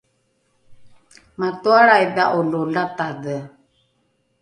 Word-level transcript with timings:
matoalrai 1.39 2.05
dha’olo 2.15 2.61
latadhe 2.73 3.37